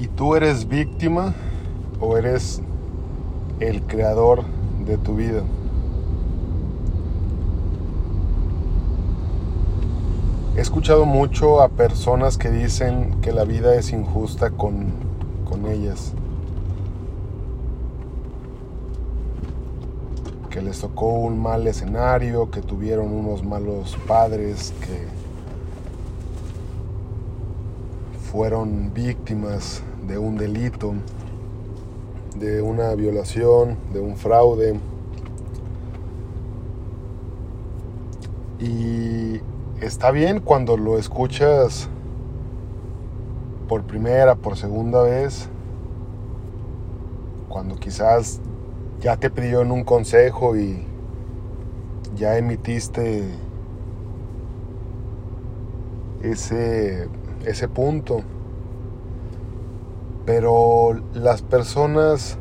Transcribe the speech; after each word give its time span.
¿Y 0.00 0.08
tú 0.08 0.34
eres 0.34 0.66
víctima 0.66 1.34
o 2.00 2.16
eres 2.16 2.62
el 3.60 3.82
creador 3.82 4.44
de 4.86 4.96
tu 4.96 5.14
vida? 5.14 5.42
He 10.56 10.60
escuchado 10.62 11.04
mucho 11.04 11.60
a 11.60 11.68
personas 11.68 12.38
que 12.38 12.48
dicen 12.48 13.20
que 13.20 13.32
la 13.32 13.44
vida 13.44 13.74
es 13.74 13.92
injusta 13.92 14.48
con, 14.48 14.86
con 15.46 15.66
ellas. 15.66 16.14
Que 20.48 20.62
les 20.62 20.80
tocó 20.80 21.10
un 21.10 21.38
mal 21.38 21.66
escenario, 21.66 22.50
que 22.50 22.62
tuvieron 22.62 23.12
unos 23.12 23.44
malos 23.44 23.98
padres, 24.08 24.72
que 24.80 25.06
fueron 28.32 28.94
víctimas 28.94 29.82
de 30.06 30.18
un 30.18 30.36
delito, 30.36 30.94
de 32.36 32.62
una 32.62 32.94
violación, 32.94 33.76
de 33.92 34.00
un 34.00 34.16
fraude. 34.16 34.78
Y 38.58 39.40
está 39.80 40.10
bien 40.10 40.40
cuando 40.40 40.76
lo 40.76 40.98
escuchas 40.98 41.88
por 43.68 43.82
primera, 43.84 44.34
por 44.34 44.56
segunda 44.56 45.02
vez, 45.02 45.48
cuando 47.48 47.76
quizás 47.76 48.40
ya 49.00 49.16
te 49.16 49.30
pidieron 49.30 49.70
un 49.70 49.84
consejo 49.84 50.56
y 50.56 50.84
ya 52.16 52.36
emitiste 52.36 53.24
ese, 56.22 57.08
ese 57.44 57.68
punto. 57.68 58.22
Pero 60.24 61.00
las 61.14 61.42
personas 61.42 62.38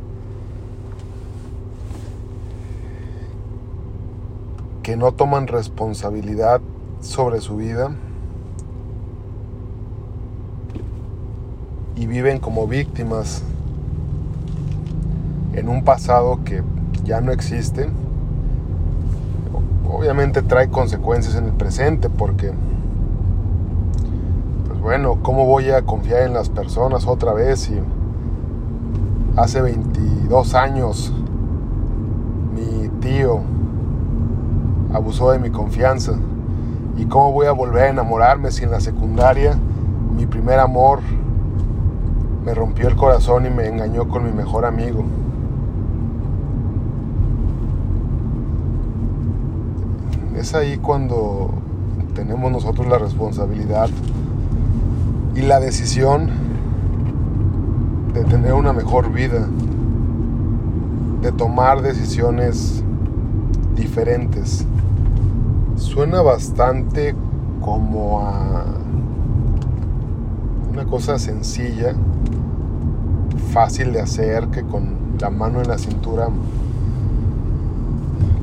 que 4.84 4.98
no 4.98 5.12
toman 5.12 5.48
responsabilidad 5.48 6.62
sobre 7.02 7.42
su 7.42 7.58
vida 7.58 7.92
y 11.96 12.08
viven 12.08 12.40
como 12.40 12.66
víctimas 12.66 13.44
en 15.54 15.70
un 15.70 15.84
pasado 15.84 16.40
que 16.44 16.64
ya 17.04 17.22
no 17.22 17.32
existe, 17.32 17.90
obviamente 19.88 20.42
trae 20.42 20.70
consecuencias 20.70 21.36
en 21.36 21.46
el 21.46 21.54
presente 21.54 22.10
porque, 22.10 22.52
bueno, 24.90 25.20
¿cómo 25.22 25.46
voy 25.46 25.70
a 25.70 25.84
confiar 25.84 26.24
en 26.24 26.34
las 26.34 26.50
personas 26.50 27.06
otra 27.06 27.32
vez 27.32 27.60
si 27.60 27.80
hace 29.38 29.62
22 29.62 30.56
años 30.56 31.14
mi 32.56 32.88
tío 33.00 33.40
abusó 34.92 35.30
de 35.30 35.38
mi 35.38 35.52
confianza? 35.52 36.14
¿Y 36.98 37.06
cómo 37.06 37.32
voy 37.32 37.46
a 37.46 37.52
volver 37.52 37.84
a 37.84 37.90
enamorarme 37.90 38.50
si 38.50 38.64
en 38.64 38.72
la 38.72 38.80
secundaria 38.80 39.60
mi 40.18 40.26
primer 40.26 40.58
amor 40.58 41.02
me 42.44 42.56
rompió 42.56 42.88
el 42.88 42.96
corazón 42.96 43.46
y 43.46 43.52
me 43.52 43.68
engañó 43.68 44.08
con 44.08 44.26
mi 44.26 44.32
mejor 44.32 44.66
amigo? 44.66 45.04
Es 50.36 50.56
ahí 50.56 50.78
cuando 50.78 51.52
tenemos 52.16 52.52
nosotros 52.52 52.88
la 52.88 52.98
responsabilidad 52.98 53.88
la 55.50 55.60
decisión 55.60 56.30
de 58.14 58.24
tener 58.24 58.54
una 58.54 58.72
mejor 58.72 59.12
vida, 59.12 59.48
de 61.24 61.32
tomar 61.32 61.82
decisiones 61.82 62.84
diferentes. 63.76 64.68
Suena 65.76 66.22
bastante 66.22 67.16
como 67.62 68.22
a 68.22 68.64
una 70.72 70.86
cosa 70.86 71.18
sencilla, 71.18 71.96
fácil 73.52 73.92
de 73.92 74.02
hacer, 74.02 74.50
que 74.50 74.62
con 74.62 75.18
la 75.20 75.32
mano 75.32 75.62
en 75.62 75.68
la 75.68 75.80
cintura 75.80 76.28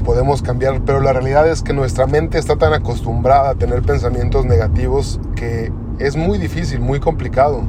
podemos 0.04 0.42
cambiar, 0.42 0.80
pero 0.80 1.00
la 1.00 1.12
realidad 1.12 1.48
es 1.48 1.62
que 1.62 1.72
nuestra 1.72 2.08
mente 2.08 2.38
está 2.38 2.56
tan 2.56 2.72
acostumbrada 2.72 3.50
a 3.50 3.54
tener 3.54 3.82
pensamientos 3.82 4.44
negativos 4.44 5.20
que 5.36 5.70
es 5.98 6.16
muy 6.16 6.38
difícil, 6.38 6.80
muy 6.80 7.00
complicado. 7.00 7.62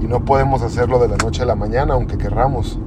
Y 0.00 0.06
no 0.06 0.24
podemos 0.24 0.62
hacerlo 0.62 0.98
de 0.98 1.08
la 1.08 1.16
noche 1.16 1.42
a 1.42 1.46
la 1.46 1.54
mañana, 1.54 1.94
aunque 1.94 2.18
querramos 2.18 2.78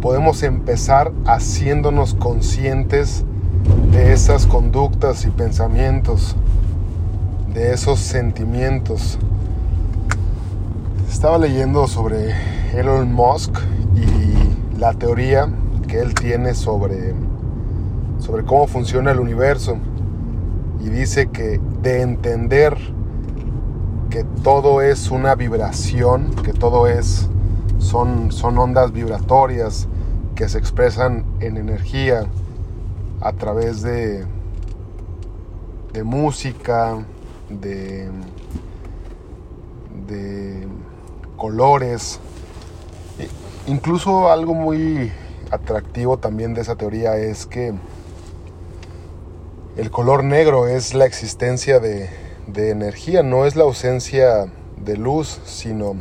podemos 0.00 0.42
empezar 0.42 1.12
haciéndonos 1.26 2.14
conscientes 2.14 3.24
de 3.92 4.12
esas 4.12 4.46
conductas 4.46 5.24
y 5.24 5.30
pensamientos, 5.30 6.36
de 7.52 7.72
esos 7.72 7.98
sentimientos. 7.98 9.18
Estaba 11.10 11.38
leyendo 11.38 11.86
sobre 11.88 12.32
Elon 12.74 13.12
Musk 13.12 13.58
y 13.96 14.78
la 14.78 14.94
teoría 14.94 15.48
que 15.88 16.00
él 16.00 16.14
tiene 16.14 16.54
sobre, 16.54 17.14
sobre 18.18 18.44
cómo 18.44 18.66
funciona 18.66 19.10
el 19.10 19.18
universo. 19.18 19.78
Y 20.80 20.88
dice 20.88 21.28
que 21.28 21.60
de 21.82 22.02
entender 22.02 22.76
que 24.10 24.24
todo 24.42 24.80
es 24.80 25.10
una 25.10 25.34
vibración, 25.34 26.34
que 26.42 26.52
todo 26.52 26.86
es 26.86 27.28
son, 27.78 28.32
son 28.32 28.58
ondas 28.58 28.92
vibratorias 28.92 29.88
que 30.34 30.48
se 30.48 30.58
expresan 30.58 31.24
en 31.40 31.56
energía 31.56 32.26
a 33.20 33.32
través 33.32 33.82
de, 33.82 34.24
de 35.92 36.04
música, 36.04 37.04
de, 37.48 38.08
de 40.06 40.68
colores. 41.36 42.20
Incluso 43.66 44.30
algo 44.30 44.54
muy 44.54 45.12
atractivo 45.50 46.18
también 46.18 46.54
de 46.54 46.60
esa 46.60 46.76
teoría 46.76 47.16
es 47.16 47.46
que 47.46 47.74
el 49.78 49.92
color 49.92 50.24
negro 50.24 50.66
es 50.66 50.92
la 50.92 51.06
existencia 51.06 51.78
de, 51.78 52.10
de 52.48 52.70
energía, 52.70 53.22
no 53.22 53.46
es 53.46 53.54
la 53.54 53.62
ausencia 53.62 54.46
de 54.76 54.96
luz, 54.96 55.40
sino 55.44 55.94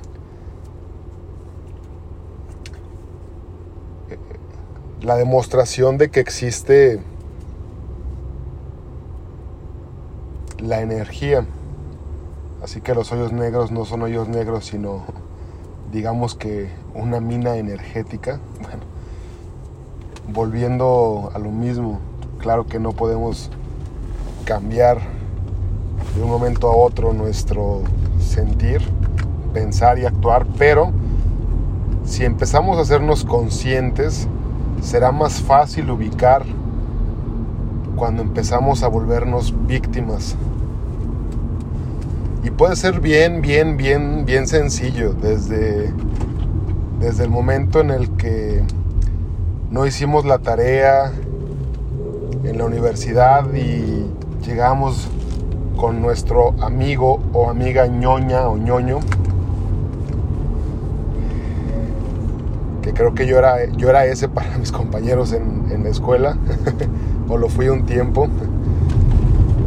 la 5.00 5.16
demostración 5.16 6.00
de 6.00 6.10
que 6.10 6.20
existe 6.20 7.00
la 10.58 10.82
energía. 10.82 11.46
Así 12.64 12.82
que 12.82 12.96
los 12.96 13.12
hoyos 13.12 13.32
negros 13.32 13.72
no 13.72 13.86
son 13.86 14.02
hoyos 14.02 14.28
negros, 14.28 14.66
sino 14.66 15.04
digamos 15.92 16.34
que 16.34 16.72
una 16.96 17.20
mina 17.20 17.58
energética. 17.58 18.40
Volviendo 20.28 21.32
a 21.36 21.38
lo 21.38 21.52
mismo, 21.52 22.00
claro 22.40 22.66
que 22.66 22.80
no 22.80 22.92
podemos 22.92 23.52
cambiar 24.48 25.00
de 26.16 26.24
un 26.24 26.30
momento 26.30 26.70
a 26.70 26.76
otro 26.76 27.12
nuestro 27.12 27.82
sentir, 28.18 28.82
pensar 29.54 30.00
y 30.00 30.06
actuar, 30.06 30.48
pero 30.58 30.94
si 32.06 32.24
empezamos 32.24 32.78
a 32.78 32.82
hacernos 32.82 33.26
conscientes 33.26 34.30
será 34.82 35.12
más 35.12 35.42
fácil 35.42 35.92
ubicar 35.92 36.46
cuando 37.98 38.22
empezamos 38.22 38.84
a 38.84 38.88
volvernos 38.88 39.54
víctimas. 39.68 40.38
Y 42.42 42.50
puede 42.50 42.78
ser 42.78 43.02
bien, 43.02 43.42
bien, 43.42 43.76
bien, 43.76 44.24
bien 44.24 44.48
sencillo 44.48 45.12
desde, 45.12 45.92
desde 47.02 47.24
el 47.26 47.30
momento 47.30 47.82
en 47.82 47.92
el 47.92 48.12
que 48.12 48.64
no 49.72 49.86
hicimos 49.86 50.24
la 50.26 50.38
tarea 50.38 51.12
en 52.46 52.58
la 52.58 52.64
universidad 52.64 53.54
y 53.54 54.06
llegamos 54.48 55.08
con 55.78 56.02
nuestro 56.02 56.56
amigo 56.62 57.20
o 57.34 57.50
amiga 57.50 57.86
ñoña 57.86 58.48
o 58.48 58.58
ñoño 58.58 59.00
creo 62.98 63.14
que 63.14 63.28
yo 63.28 63.38
era, 63.38 63.66
yo 63.66 63.90
era 63.90 64.06
ese 64.06 64.28
para 64.28 64.58
mis 64.58 64.72
compañeros 64.72 65.32
en, 65.32 65.84
la 65.84 65.90
escuela, 65.90 66.36
o 67.30 67.38
lo 67.38 67.48
fui 67.48 67.70
un 67.70 67.86
tiempo. 67.86 68.28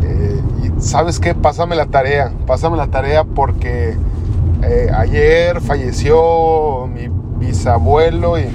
Eh, 0.03 0.41
y 0.65 0.83
sabes 0.83 1.21
qué, 1.21 1.35
pásame 1.35 1.77
la 1.77 1.87
tarea, 1.87 2.33
pásame 2.47 2.77
la 2.77 2.89
tarea 2.89 3.23
porque 3.25 3.95
eh, 4.63 4.91
ayer 4.93 5.61
falleció 5.61 6.89
mi 6.89 7.09
bisabuelo 7.39 8.39
y 8.39 8.47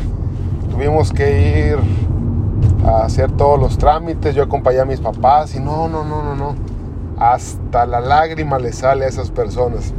tuvimos 0.70 1.14
que 1.14 1.70
ir 1.70 1.78
hacer 2.86 3.32
todos 3.32 3.60
los 3.60 3.78
trámites, 3.78 4.36
yo 4.36 4.44
acompañé 4.44 4.80
a 4.80 4.86
mis 4.86 5.00
papás 5.00 5.56
y 5.56 5.60
no, 5.60 5.88
no, 5.88 6.04
no, 6.04 6.22
no, 6.24 6.36
no, 6.36 6.56
hasta 7.18 7.86
la 7.86 8.00
lágrima 8.00 8.60
le 8.60 8.72
sale 8.74 9.06
a 9.06 9.08
esas 9.08 9.32
personas. 9.32 9.94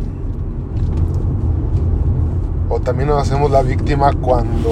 O 2.68 2.80
también 2.80 3.08
nos 3.08 3.22
hacemos 3.22 3.50
la 3.50 3.62
víctima 3.62 4.12
cuando 4.12 4.70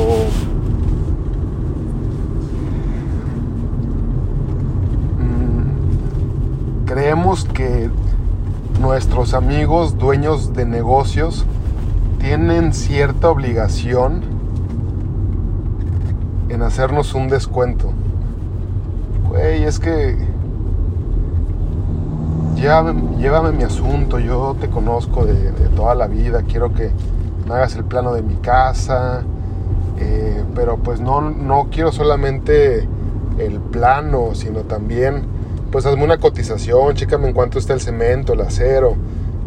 mm, 5.19 6.85
creemos 6.87 7.45
que 7.45 7.91
nuestros 8.81 9.35
amigos 9.35 9.97
dueños 9.97 10.53
de 10.53 10.67
negocios 10.67 11.47
tienen 12.19 12.73
cierta 12.73 13.31
obligación 13.31 14.34
en 16.55 16.63
hacernos 16.63 17.15
un 17.15 17.29
descuento. 17.29 17.93
Güey, 19.29 19.65
es 19.65 19.81
que 19.81 20.17
llévame, 22.57 23.53
mi 23.53 23.65
asunto, 23.65 24.19
yo 24.19 24.57
te 24.59 24.69
conozco 24.71 25.27
de, 25.27 25.51
toda 25.77 25.95
la 25.95 26.07
vida, 26.07 26.43
quiero 26.49 26.73
que 26.73 26.91
me 27.47 27.55
hagas 27.55 27.75
el 27.75 27.85
plano 27.85 28.15
de 28.15 28.23
mi 28.23 28.37
casa, 28.37 29.23
eh, 29.99 30.43
pero 30.55 30.79
pues 30.79 31.01
no, 31.01 31.21
no 31.21 31.69
quiero 31.71 31.93
solamente 31.93 32.89
el 33.39 33.61
plano, 33.61 34.35
sino 34.35 34.61
también, 34.61 35.25
pues 35.71 35.85
hazme 35.85 36.05
una 36.05 36.19
cotización, 36.19 36.95
chécame 36.95 37.29
en 37.29 37.35
cuánto 37.35 37.59
está 37.59 37.75
el 37.75 37.81
cemento, 37.81 38.33
el 38.33 38.41
acero, 38.41 38.95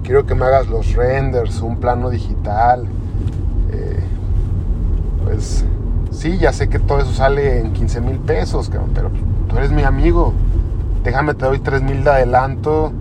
quiero 0.03 0.25
que 0.25 0.35
me 0.35 0.45
hagas 0.45 0.67
los 0.67 0.93
renders, 0.93 1.61
un 1.61 1.77
plano 1.77 2.09
digital, 2.09 2.85
eh, 3.71 3.99
pues 5.23 5.65
sí, 6.17 6.37
ya 6.37 6.51
sé 6.51 6.67
que 6.67 6.79
todo 6.79 6.99
eso 6.99 7.13
sale 7.13 7.59
en 7.59 7.73
15 7.73 8.01
mil 8.01 8.17
pesos, 8.17 8.71
pero 8.93 9.11
tú 9.47 9.57
eres 9.57 9.71
mi 9.71 9.83
amigo, 9.83 10.33
déjame, 11.03 11.35
te 11.35 11.45
doy 11.45 11.59
3 11.59 11.83
mil 11.83 12.03
de 12.03 12.09
adelanto 12.09 12.91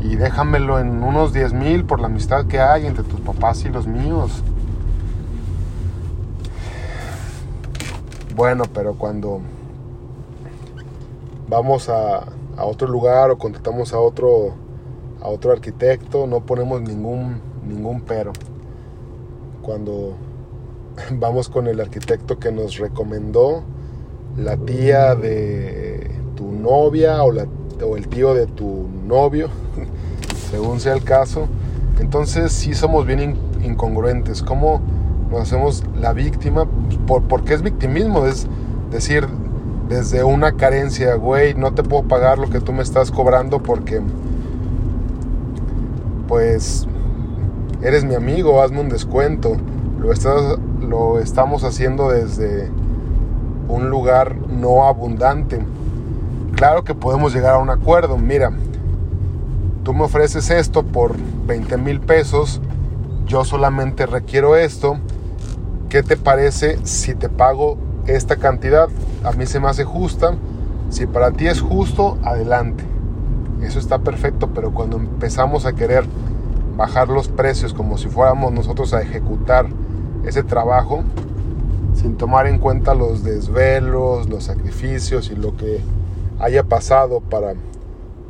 y 0.00 0.14
déjamelo 0.16 0.78
en 0.78 1.02
unos 1.02 1.32
10 1.32 1.52
mil 1.52 1.84
por 1.84 2.00
la 2.00 2.06
amistad 2.06 2.46
que 2.46 2.60
hay 2.60 2.86
entre 2.86 3.02
tus 3.04 3.20
papás 3.20 3.64
y 3.64 3.68
los 3.68 3.86
míos. 3.86 4.42
Bueno, 8.36 8.64
pero 8.72 8.94
cuando 8.94 9.40
vamos 11.48 11.88
a, 11.88 12.24
a 12.56 12.64
otro 12.64 12.88
lugar 12.88 13.30
o 13.30 13.36
contratamos 13.36 13.92
a 13.92 13.98
otro, 13.98 14.54
a 15.20 15.28
otro 15.28 15.52
arquitecto, 15.52 16.26
no 16.26 16.40
ponemos 16.40 16.80
ningún, 16.80 17.40
ningún 17.66 18.00
pero. 18.00 18.32
Cuando 19.60 20.14
vamos 21.12 21.48
con 21.48 21.66
el 21.66 21.80
arquitecto 21.80 22.38
que 22.38 22.52
nos 22.52 22.78
recomendó, 22.78 23.62
la 24.36 24.56
tía 24.56 25.14
de 25.14 26.10
tu 26.36 26.50
novia 26.52 27.22
o, 27.22 27.32
la, 27.32 27.46
o 27.84 27.96
el 27.96 28.08
tío 28.08 28.34
de 28.34 28.46
tu 28.46 28.88
novio, 29.06 29.48
según 30.50 30.80
sea 30.80 30.94
el 30.94 31.02
caso. 31.02 31.48
Entonces 32.00 32.52
sí 32.52 32.74
somos 32.74 33.06
bien 33.06 33.36
incongruentes. 33.62 34.42
¿Cómo 34.42 34.80
nos 35.30 35.42
hacemos 35.42 35.84
la 36.00 36.12
víctima? 36.12 36.66
Por, 37.06 37.22
porque 37.24 37.54
es 37.54 37.62
victimismo, 37.62 38.26
es 38.26 38.46
decir, 38.90 39.26
desde 39.88 40.22
una 40.22 40.52
carencia, 40.52 41.16
güey, 41.16 41.54
no 41.54 41.74
te 41.74 41.82
puedo 41.82 42.04
pagar 42.04 42.38
lo 42.38 42.48
que 42.48 42.60
tú 42.60 42.72
me 42.72 42.82
estás 42.82 43.10
cobrando 43.10 43.60
porque, 43.60 44.00
pues, 46.28 46.86
eres 47.82 48.04
mi 48.04 48.14
amigo, 48.14 48.62
hazme 48.62 48.80
un 48.80 48.88
descuento. 48.88 49.56
Lo, 50.00 50.12
estás, 50.12 50.58
lo 50.90 51.20
estamos 51.20 51.62
haciendo 51.62 52.10
desde 52.10 52.68
un 53.68 53.90
lugar 53.90 54.34
no 54.48 54.86
abundante. 54.86 55.64
Claro 56.56 56.82
que 56.82 56.96
podemos 56.96 57.32
llegar 57.32 57.54
a 57.54 57.58
un 57.58 57.70
acuerdo. 57.70 58.18
Mira, 58.18 58.50
tú 59.84 59.94
me 59.94 60.02
ofreces 60.02 60.50
esto 60.50 60.82
por 60.82 61.14
20 61.46 61.76
mil 61.76 62.00
pesos, 62.00 62.60
yo 63.26 63.44
solamente 63.44 64.04
requiero 64.04 64.56
esto, 64.56 64.98
¿qué 65.88 66.02
te 66.02 66.16
parece 66.16 66.84
si 66.84 67.14
te 67.14 67.28
pago 67.28 67.78
esta 68.06 68.34
cantidad? 68.34 68.88
A 69.22 69.30
mí 69.30 69.46
se 69.46 69.60
me 69.60 69.68
hace 69.68 69.84
justa, 69.84 70.34
si 70.88 71.06
para 71.06 71.30
ti 71.30 71.46
es 71.46 71.60
justo, 71.60 72.18
adelante. 72.24 72.82
Eso 73.62 73.78
está 73.78 74.00
perfecto, 74.00 74.50
pero 74.52 74.72
cuando 74.72 74.96
empezamos 74.96 75.66
a 75.66 75.72
querer 75.72 76.04
bajar 76.76 77.08
los 77.08 77.28
precios 77.28 77.74
como 77.74 77.96
si 77.96 78.08
fuéramos 78.08 78.52
nosotros 78.52 78.92
a 78.92 79.02
ejecutar 79.02 79.68
ese 80.24 80.42
trabajo, 80.42 81.02
sin 81.94 82.16
tomar 82.16 82.46
en 82.46 82.58
cuenta 82.58 82.94
los 82.94 83.24
desvelos, 83.24 84.28
los 84.28 84.44
sacrificios 84.44 85.30
y 85.30 85.36
lo 85.36 85.56
que 85.56 85.80
haya 86.38 86.62
pasado 86.62 87.20
para 87.20 87.54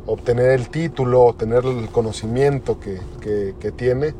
obtener 0.05 0.51
el 0.51 0.69
título, 0.69 1.23
obtener 1.23 1.65
el 1.65 1.89
conocimiento 1.89 2.79
que, 2.79 3.71
tiene, 3.75 4.13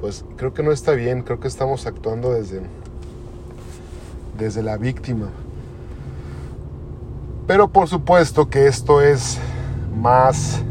pues 0.00 0.24
creo 0.36 0.54
que 0.54 0.62
no 0.62 0.72
está 0.72 0.92
bien, 0.92 1.22
creo 1.22 1.40
que 1.40 1.48
estamos 1.48 1.86
actuando 1.86 2.32
desde, 2.32 2.62
desde 4.38 4.62
la 4.62 4.76
víctima. 4.76 5.28
Pero 7.46 7.68
por 7.68 7.88
supuesto 7.88 8.48
que 8.48 8.66
esto 8.66 9.00
es 9.00 9.38
más 9.94 10.62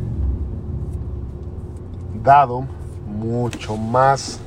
dado, 2.24 2.66
mucho 3.08 3.78
más 3.78 4.40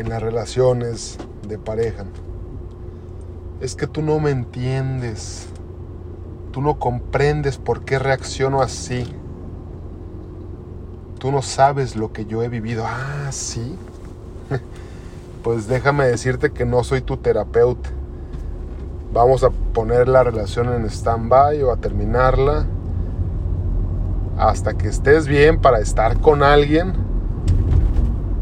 en 0.00 0.08
las 0.08 0.22
relaciones 0.22 1.18
de 1.46 1.58
pareja. 1.58 2.04
Es 3.60 3.76
que 3.76 3.86
tú 3.86 4.02
no 4.02 4.18
me 4.18 4.30
entiendes. 4.30 5.46
Tú 6.52 6.62
no 6.62 6.78
comprendes 6.78 7.58
por 7.58 7.84
qué 7.84 7.98
reacciono 7.98 8.62
así. 8.62 9.14
Tú 11.18 11.30
no 11.30 11.42
sabes 11.42 11.96
lo 11.96 12.12
que 12.12 12.24
yo 12.24 12.42
he 12.42 12.48
vivido. 12.48 12.84
Ah, 12.86 13.30
sí. 13.30 13.76
pues 15.44 15.68
déjame 15.68 16.06
decirte 16.06 16.50
que 16.50 16.64
no 16.64 16.82
soy 16.82 17.02
tu 17.02 17.18
terapeuta. 17.18 17.90
Vamos 19.12 19.44
a 19.44 19.50
poner 19.50 20.08
la 20.08 20.22
relación 20.22 20.72
en 20.72 20.86
stand-by 20.86 21.62
o 21.62 21.72
a 21.72 21.76
terminarla 21.76 22.66
hasta 24.38 24.72
que 24.74 24.88
estés 24.88 25.26
bien 25.26 25.60
para 25.60 25.80
estar 25.80 26.18
con 26.20 26.42
alguien. 26.42 27.09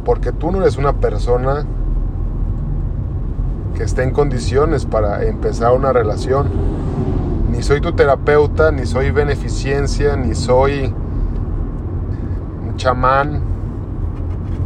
Porque 0.08 0.32
tú 0.32 0.50
no 0.50 0.62
eres 0.62 0.78
una 0.78 0.94
persona 0.94 1.66
que 3.76 3.82
esté 3.82 4.04
en 4.04 4.10
condiciones 4.10 4.86
para 4.86 5.22
empezar 5.26 5.74
una 5.74 5.92
relación 5.92 6.48
ni 7.52 7.62
soy 7.62 7.82
tu 7.82 7.92
terapeuta, 7.92 8.72
ni 8.72 8.86
soy 8.86 9.10
beneficencia, 9.10 10.16
ni 10.16 10.34
soy 10.34 10.94
un 12.66 12.76
chamán, 12.78 13.42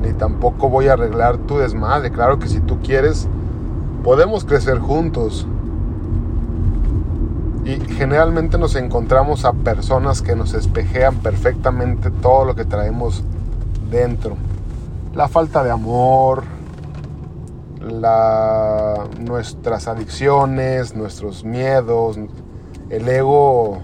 ni 0.04 0.12
tampoco 0.12 0.68
voy 0.68 0.86
a 0.86 0.92
arreglar 0.92 1.38
tu 1.38 1.58
desmadre. 1.58 2.12
Claro 2.12 2.38
que 2.38 2.46
si 2.46 2.60
tú 2.60 2.78
quieres, 2.80 3.26
podemos 4.04 4.44
crecer 4.44 4.78
juntos. 4.78 5.48
Y 7.64 7.80
generalmente 7.94 8.58
nos 8.58 8.76
encontramos 8.76 9.44
a 9.44 9.54
personas 9.54 10.22
que 10.22 10.36
nos 10.36 10.54
espejean 10.54 11.16
perfectamente 11.16 12.12
todo 12.12 12.44
lo 12.44 12.54
que 12.54 12.64
traemos 12.64 13.24
dentro. 13.90 14.36
La 15.14 15.28
falta 15.28 15.62
de 15.62 15.70
amor, 15.70 16.44
nuestras 19.20 19.86
adicciones, 19.86 20.96
nuestros 20.96 21.44
miedos, 21.44 22.18
el 22.88 23.06
ego 23.06 23.82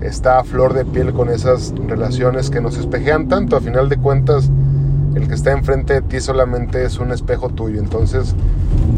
está 0.00 0.38
a 0.38 0.44
flor 0.44 0.72
de 0.72 0.86
piel 0.86 1.12
con 1.12 1.28
esas 1.28 1.74
relaciones 1.86 2.48
que 2.48 2.62
nos 2.62 2.78
espejean 2.78 3.28
tanto. 3.28 3.56
A 3.56 3.60
final 3.60 3.90
de 3.90 3.98
cuentas, 3.98 4.50
el 5.14 5.28
que 5.28 5.34
está 5.34 5.52
enfrente 5.52 5.94
de 5.94 6.02
ti 6.02 6.18
solamente 6.18 6.82
es 6.84 6.98
un 6.98 7.12
espejo 7.12 7.50
tuyo. 7.50 7.78
Entonces 7.78 8.34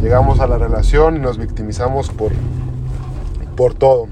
llegamos 0.00 0.38
a 0.38 0.46
la 0.46 0.56
relación 0.56 1.16
y 1.16 1.18
nos 1.18 1.36
victimizamos 1.36 2.10
por, 2.10 2.30
por 3.56 3.74
todo. 3.74 4.06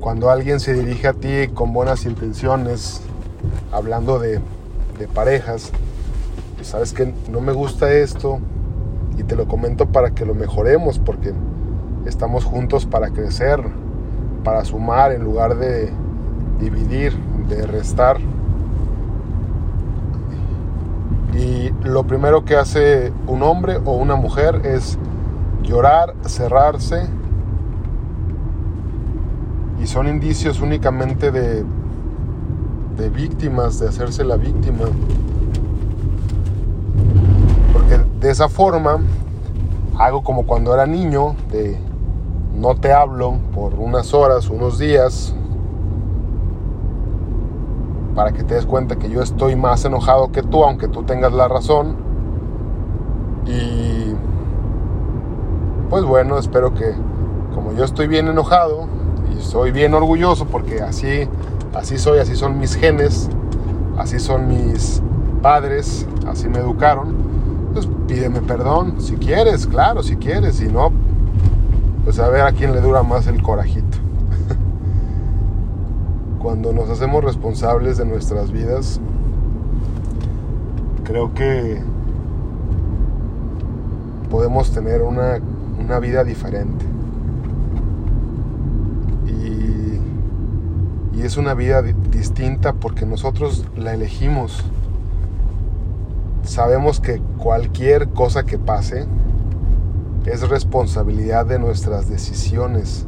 Cuando 0.00 0.30
alguien 0.30 0.60
se 0.60 0.72
dirige 0.72 1.08
a 1.08 1.12
ti 1.12 1.48
con 1.52 1.74
buenas 1.74 2.06
intenciones, 2.06 3.02
hablando 3.72 4.18
de, 4.18 4.40
de 4.98 5.08
parejas, 5.08 5.72
pues, 6.56 6.68
sabes 6.68 6.92
que 6.92 7.12
no 7.30 7.40
me 7.40 7.52
gusta 7.52 7.92
esto, 7.92 8.40
y 9.18 9.22
te 9.22 9.36
lo 9.36 9.46
comento 9.46 9.86
para 9.86 10.10
que 10.10 10.26
lo 10.26 10.34
mejoremos 10.34 10.98
porque 10.98 11.32
estamos 12.06 12.44
juntos 12.44 12.86
para 12.86 13.10
crecer, 13.10 13.62
para 14.44 14.64
sumar 14.64 15.12
en 15.12 15.24
lugar 15.24 15.56
de 15.56 15.90
dividir, 16.60 17.16
de 17.48 17.66
restar. 17.66 18.18
Y 21.34 21.70
lo 21.82 22.04
primero 22.04 22.44
que 22.44 22.56
hace 22.56 23.12
un 23.26 23.42
hombre 23.42 23.78
o 23.84 23.92
una 23.92 24.16
mujer 24.16 24.62
es 24.64 24.98
llorar, 25.62 26.14
cerrarse. 26.26 27.06
Y 29.82 29.86
son 29.86 30.08
indicios 30.08 30.60
únicamente 30.60 31.30
de, 31.30 31.64
de 32.96 33.08
víctimas, 33.10 33.78
de 33.78 33.88
hacerse 33.88 34.24
la 34.24 34.36
víctima. 34.36 34.84
De 38.20 38.30
esa 38.30 38.48
forma, 38.48 38.98
hago 39.98 40.22
como 40.22 40.46
cuando 40.46 40.74
era 40.74 40.86
niño, 40.86 41.36
de 41.50 41.78
no 42.54 42.74
te 42.74 42.92
hablo 42.92 43.34
por 43.54 43.74
unas 43.74 44.14
horas, 44.14 44.48
unos 44.48 44.78
días, 44.78 45.34
para 48.14 48.32
que 48.32 48.42
te 48.42 48.54
des 48.54 48.64
cuenta 48.64 48.96
que 48.96 49.10
yo 49.10 49.22
estoy 49.22 49.54
más 49.54 49.84
enojado 49.84 50.32
que 50.32 50.42
tú, 50.42 50.64
aunque 50.64 50.88
tú 50.88 51.02
tengas 51.02 51.32
la 51.34 51.46
razón. 51.48 51.96
Y 53.46 54.14
pues 55.90 56.02
bueno, 56.04 56.38
espero 56.38 56.74
que 56.74 56.94
como 57.54 57.72
yo 57.74 57.84
estoy 57.84 58.08
bien 58.08 58.26
enojado 58.26 58.86
y 59.36 59.42
soy 59.42 59.70
bien 59.70 59.94
orgulloso 59.94 60.46
porque 60.46 60.80
así 60.80 61.28
así 61.76 61.98
soy, 61.98 62.18
así 62.18 62.34
son 62.36 62.58
mis 62.58 62.74
genes, 62.74 63.28
así 63.98 64.18
son 64.18 64.48
mis 64.48 65.02
padres, 65.42 66.06
así 66.26 66.48
me 66.48 66.58
educaron, 66.58 67.14
pues 67.72 67.88
pídeme 68.08 68.40
perdón 68.40 69.00
si 69.00 69.16
quieres, 69.16 69.66
claro, 69.66 70.02
si 70.02 70.16
quieres, 70.16 70.56
si 70.56 70.68
no 70.68 70.90
pues 72.04 72.20
a 72.20 72.28
ver 72.28 72.42
a 72.42 72.52
quién 72.52 72.72
le 72.72 72.80
dura 72.80 73.02
más 73.02 73.26
el 73.26 73.42
corajito. 73.42 73.98
Cuando 76.38 76.72
nos 76.72 76.88
hacemos 76.88 77.24
responsables 77.24 77.96
de 77.96 78.04
nuestras 78.04 78.52
vidas, 78.52 79.00
creo 81.02 81.34
que 81.34 81.82
podemos 84.30 84.70
tener 84.70 85.02
una, 85.02 85.40
una 85.80 85.98
vida 85.98 86.22
diferente. 86.22 86.84
Y, 91.16 91.22
es 91.22 91.36
una 91.36 91.54
vida 91.54 91.82
distinta 91.82 92.74
porque 92.74 93.06
nosotros 93.06 93.64
la 93.76 93.94
elegimos. 93.94 94.64
Sabemos 96.42 97.00
que 97.00 97.20
cualquier 97.38 98.10
cosa 98.10 98.44
que 98.44 98.58
pase, 98.58 99.06
es 100.26 100.48
responsabilidad 100.48 101.46
de 101.46 101.58
nuestras 101.58 102.08
decisiones 102.08 103.06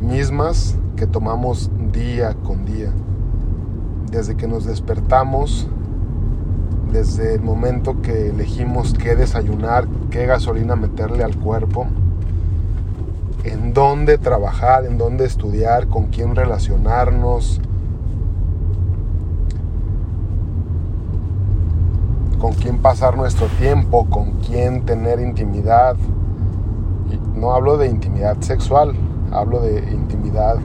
mismas 0.00 0.76
que 0.96 1.06
tomamos 1.06 1.70
día 1.92 2.34
con 2.42 2.64
día. 2.64 2.90
Desde 4.10 4.36
que 4.36 4.46
nos 4.46 4.64
despertamos, 4.64 5.68
desde 6.92 7.34
el 7.34 7.42
momento 7.42 8.00
que 8.00 8.30
elegimos 8.30 8.94
qué 8.94 9.14
desayunar, 9.16 9.86
qué 10.10 10.26
gasolina 10.26 10.76
meterle 10.76 11.24
al 11.24 11.36
cuerpo, 11.36 11.86
en 13.44 13.74
dónde 13.74 14.16
trabajar, 14.16 14.86
en 14.86 14.96
dónde 14.96 15.26
estudiar, 15.26 15.86
con 15.88 16.06
quién 16.06 16.34
relacionarnos, 16.34 17.60
con 22.40 22.54
quién 22.54 22.78
pasar 22.78 23.16
nuestro 23.16 23.46
tiempo, 23.58 24.06
con 24.08 24.32
quién 24.40 24.84
tener 24.84 25.20
intimidad. 25.20 25.96
no 27.34 27.52
hablo 27.52 27.76
de 27.76 27.88
intimidad 27.88 28.40
sexual, 28.40 28.94
hablo 29.30 29.60
de 29.60 29.92
intimidad 29.92 30.56
eh, 30.56 30.60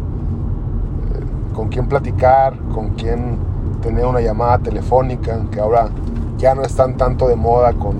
con 1.53 1.67
quién 1.67 1.88
platicar, 1.88 2.57
con 2.74 2.91
quién 2.91 3.38
tener 3.81 4.05
una 4.05 4.21
llamada 4.21 4.59
telefónica, 4.59 5.41
que 5.51 5.59
ahora 5.59 5.89
ya 6.38 6.55
no 6.55 6.62
están 6.62 6.95
tanto 6.95 7.27
de 7.27 7.36
moda 7.36 7.74
con, 7.74 7.98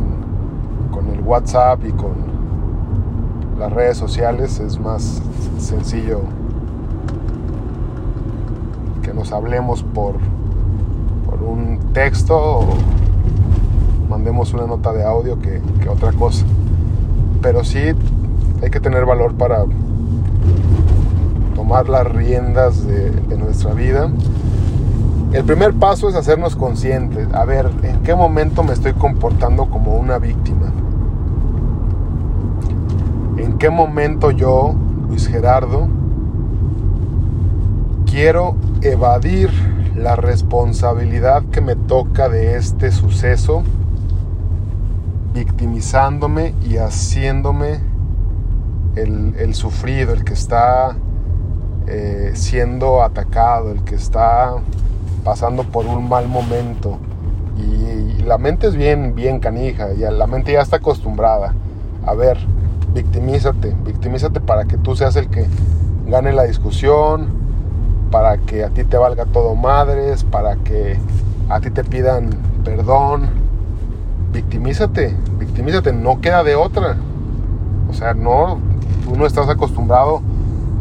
con 0.91 1.07
el 1.09 1.21
WhatsApp 1.21 1.83
y 1.86 1.91
con 1.91 2.28
las 3.59 3.73
redes 3.73 3.97
sociales, 3.97 4.59
es 4.59 4.79
más 4.79 5.21
sencillo 5.59 6.21
que 9.03 9.13
nos 9.13 9.33
hablemos 9.33 9.83
por, 9.83 10.15
por 11.25 11.43
un 11.43 11.91
texto 11.93 12.37
o 12.37 12.65
mandemos 14.09 14.53
una 14.53 14.65
nota 14.65 14.93
de 14.93 15.03
audio 15.03 15.39
que, 15.39 15.61
otra 15.89 16.13
cosa. 16.13 16.45
Pero 17.41 17.63
sí 17.65 17.79
hay 18.61 18.69
que 18.69 18.79
tener 18.79 19.05
valor 19.05 19.33
para 19.33 19.65
tomar 21.55 21.89
las 21.89 22.09
riendas 22.09 22.87
de 22.87 23.37
nuestra 23.37 23.73
vida. 23.73 24.09
El 25.33 25.43
primer 25.43 25.73
paso 25.73 26.09
es 26.09 26.15
hacernos 26.15 26.55
conscientes, 26.55 27.27
a 27.33 27.45
ver, 27.45 27.69
¿en 27.83 28.01
qué 28.01 28.15
momento 28.15 28.63
me 28.63 28.73
estoy 28.73 28.93
comportando 28.93 29.65
como 29.65 29.95
una 29.95 30.17
víctima? 30.17 30.71
¿En 33.39 33.58
qué 33.58 33.69
momento 33.69 34.31
yo, 34.31 34.75
Luis 35.08 35.29
Gerardo, 35.29 35.88
quiero 38.05 38.58
evadir 38.81 39.50
la 39.96 40.17
responsabilidad 40.17 41.43
que 41.46 41.62
me 41.62 41.77
toca 41.77 42.27
de 42.27 42.58
este 42.58 42.91
suceso 42.91 43.63
victimizándome 45.34 46.53
y 46.67 46.77
haciéndome 46.77 47.79
el, 48.98 49.55
sufrido, 49.55 50.12
el 50.12 50.25
que 50.25 50.34
está 50.34 50.98
eh, 51.88 52.31
siendo 52.34 53.03
atacado, 53.03 53.72
el 53.72 53.86
que 53.86 53.96
está 53.96 54.55
pasando 55.24 55.63
por 55.63 55.86
un 55.86 56.10
mal 56.10 56.27
momento. 56.27 56.98
Y, 57.58 58.22
la 58.24 58.38
mente 58.38 58.67
es 58.67 58.75
bien, 58.75 59.15
bien 59.15 59.39
canija, 59.39 59.93
y 59.93 60.00
la 60.00 60.27
mente 60.27 60.51
ya 60.51 60.62
está 60.62 60.75
acostumbrada. 60.75 61.53
A 62.05 62.13
ver, 62.13 62.38
victimízate, 62.93 63.75
victimízate 63.86 64.39
para 64.39 64.65
que 64.65 64.77
tú 64.77 64.96
seas 64.96 65.15
el 65.15 65.29
que 65.29 65.48
gane 66.08 66.34
la 66.34 66.43
discusión, 66.43 67.27
para 68.12 68.38
que 68.38 68.63
a 68.63 68.69
ti 68.69 68.84
te 68.84 68.98
valga 68.98 69.25
todo 69.25 69.55
madres, 69.55 70.24
para 70.24 70.55
que 70.58 70.98
a 71.50 71.60
ti 71.60 71.69
te 71.69 71.84
pidan 71.84 72.29
perdón, 72.63 73.29
victimízate, 74.31 75.15
victimízate, 75.38 75.93
no 75.93 76.22
queda 76.22 76.43
de 76.43 76.55
otra. 76.55 76.98
O 77.89 77.93
sea, 77.93 78.13
no, 78.13 78.60
tú 79.03 79.15
no 79.15 79.25
estás 79.25 79.50
acostumbrado 79.50 80.22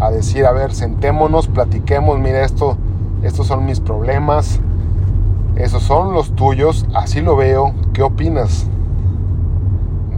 a 0.01 0.11
decir, 0.11 0.47
a 0.47 0.53
ver, 0.53 0.73
sentémonos, 0.73 1.49
platiquemos, 1.49 2.19
mira 2.19 2.45
esto, 2.45 2.77
estos 3.23 3.47
son 3.47 3.65
mis 3.65 3.81
problemas, 3.81 4.61
esos 5.57 5.83
son 5.83 6.13
los 6.13 6.33
tuyos, 6.37 6.87
así 6.95 7.21
lo 7.21 7.37
veo, 7.37 7.73
¿qué 7.93 8.03
opinas? 8.03 8.67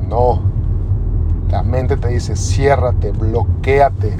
No, 0.08 0.40
la 1.50 1.62
mente 1.62 1.96
te 1.96 2.08
dice, 2.08 2.36
ciérrate, 2.36 3.10
bloqueate, 3.10 4.16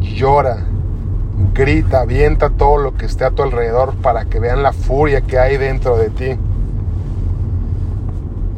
llora, 0.00 0.58
grita, 1.52 2.00
avienta 2.00 2.50
todo 2.50 2.78
lo 2.78 2.94
que 2.94 3.06
esté 3.06 3.24
a 3.24 3.30
tu 3.30 3.42
alrededor 3.42 3.94
para 3.96 4.24
que 4.24 4.40
vean 4.40 4.62
la 4.62 4.72
furia 4.72 5.20
que 5.20 5.38
hay 5.38 5.56
dentro 5.56 5.96
de 5.96 6.10
ti 6.10 6.38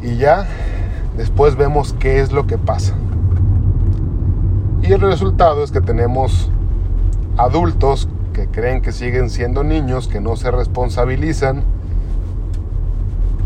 y 0.01 0.17
ya 0.17 0.47
después 1.17 1.55
vemos 1.55 1.93
qué 1.99 2.21
es 2.21 2.31
lo 2.31 2.47
que 2.47 2.57
pasa. 2.57 2.93
Y 4.81 4.93
el 4.93 5.01
resultado 5.01 5.63
es 5.63 5.71
que 5.71 5.81
tenemos 5.81 6.49
adultos 7.35 8.07
que 8.31 8.47
creen 8.47 8.81
que 8.81 8.91
siguen 8.91 9.29
siendo 9.29 9.63
niños, 9.63 10.07
que 10.07 10.21
no 10.21 10.37
se 10.37 10.49
responsabilizan 10.51 11.63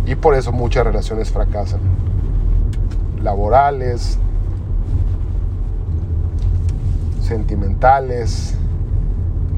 y 0.06 0.16
por 0.16 0.36
eso 0.36 0.52
muchas 0.52 0.86
relaciones 0.86 1.32
fracasan. 1.32 1.80
Laborales, 3.24 4.20
sentimentales, 7.32 8.56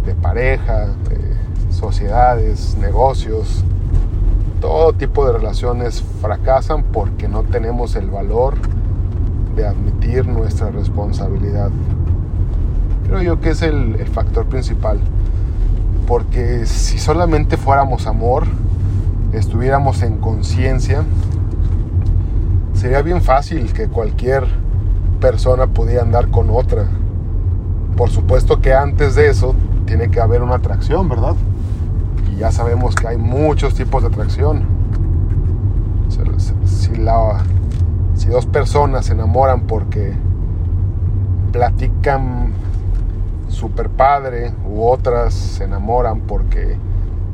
de 0.05 0.13
pareja, 0.13 0.85
de 1.09 1.71
sociedades, 1.71 2.77
negocios, 2.79 3.63
todo 4.61 4.93
tipo 4.93 5.25
de 5.25 5.33
relaciones 5.33 6.03
fracasan 6.21 6.83
porque 6.83 7.27
no 7.27 7.41
tenemos 7.41 7.95
el 7.95 8.11
valor 8.11 8.53
de 9.55 9.65
admitir 9.65 10.27
nuestra 10.27 10.69
responsabilidad. 10.69 11.71
Creo 13.07 13.23
yo 13.23 13.41
que 13.41 13.49
es 13.49 13.63
el, 13.63 13.97
factor 14.05 14.45
principal. 14.45 14.99
Porque 16.05 16.67
si 16.67 16.99
solamente 16.99 17.57
fuéramos 17.57 18.05
amor, 18.05 18.43
estuviéramos 19.33 20.03
en 20.03 20.17
conciencia, 20.17 21.01
sería 22.75 23.01
bien 23.01 23.23
fácil 23.23 23.73
que 23.73 23.87
cualquier 23.87 24.45
persona 25.19 25.65
pudiera 25.65 26.03
andar 26.03 26.29
con 26.29 26.51
otra. 26.51 26.85
Por 27.97 28.09
supuesto 28.09 28.61
que 28.61 28.73
antes 28.73 29.15
de 29.15 29.29
eso 29.29 29.55
tiene 29.85 30.09
que 30.09 30.19
haber 30.19 30.41
una 30.41 30.55
atracción, 30.55 31.07
¿verdad? 31.09 31.35
y 32.33 32.39
ya 32.39 32.51
sabemos 32.51 32.95
que 32.95 33.07
hay 33.07 33.17
muchos 33.17 33.73
tipos 33.73 34.01
de 34.01 34.09
atracción. 34.09 34.63
Si, 38.15 38.29
dos 38.29 38.45
personas 38.45 39.07
se 39.07 39.13
enamoran 39.13 39.61
porque 39.61 40.13
platican 41.51 42.53
super 43.49 43.89
padre 43.89 44.53
u 44.67 44.83
otras 44.83 45.33
se 45.33 45.65
enamoran 45.65 46.21
porque 46.21 46.77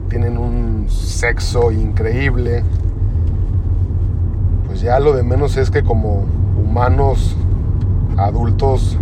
tienen 0.09 0.37
un 0.37 0.87
sexo 0.89 1.71
increíble, 1.71 2.63
pues 4.65 4.81
ya 4.81 4.99
lo 4.99 5.13
de 5.13 5.23
menos 5.23 5.57
es 5.57 5.69
que 5.69 5.83
como 5.83 6.25
humanos 6.57 7.37
adultos 8.17 8.97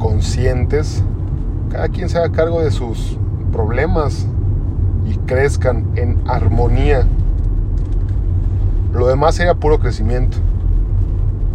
conscientes, 0.00 1.04
cada 1.70 1.88
quien 1.88 2.08
se 2.08 2.18
haga 2.18 2.32
cargo 2.32 2.60
de 2.60 2.72
sus 2.72 3.16
problemas 3.52 4.26
y 5.06 5.16
crezcan 5.18 5.86
en 5.94 6.18
armonía. 6.26 7.06
Lo 8.92 9.06
demás 9.06 9.36
sería 9.36 9.54
puro 9.54 9.78
crecimiento. 9.78 10.38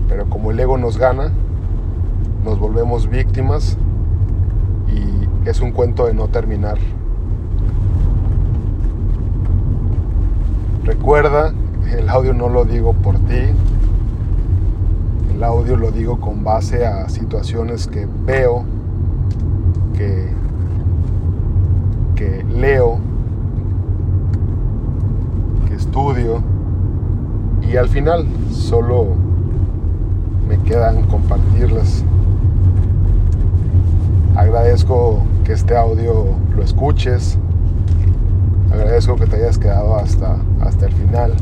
Pero 0.07 0.29
como 0.29 0.51
el 0.51 0.59
ego 0.59 0.77
nos 0.77 0.97
gana, 0.97 1.31
nos 2.45 2.59
volvemos 2.59 3.09
víctimas 3.09 3.77
y 4.87 5.49
es 5.49 5.59
un 5.59 5.71
cuento 5.71 6.05
de 6.05 6.13
no 6.13 6.27
terminar. 6.27 6.77
Recuerda, 10.83 11.51
el 11.97 12.07
audio 12.09 12.33
no 12.33 12.47
lo 12.47 12.63
digo 12.63 12.93
por 12.93 13.15
ti, 13.15 13.41
el 15.35 15.43
audio 15.43 15.75
lo 15.75 15.91
digo 15.91 16.17
con 16.17 16.45
base 16.45 16.85
a 16.85 17.09
situaciones 17.09 17.87
que 17.87 18.07
veo, 18.25 18.63
que, 19.97 20.29
que 22.15 22.41
leo, 22.45 22.99
que 25.67 25.75
estudio 25.75 26.41
y 27.61 27.75
al 27.75 27.89
final 27.89 28.25
solo 28.49 29.07
me 30.47 30.57
quedan 30.59 31.03
compartirlas. 31.07 32.05
Agradezco 34.37 35.19
que 35.43 35.51
este 35.51 35.75
audio 35.75 36.27
lo 36.55 36.63
escuches. 36.63 37.37
Agradezco 38.71 39.17
que 39.17 39.25
te 39.25 39.35
hayas 39.35 39.57
quedado 39.57 39.95
hasta, 39.97 40.37
hasta 40.61 40.85
el 40.85 40.93
final. 40.93 41.33